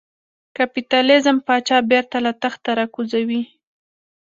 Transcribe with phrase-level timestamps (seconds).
[0.57, 3.41] کاپیتالېزم پاچا بېرته له تخته را کوزوي.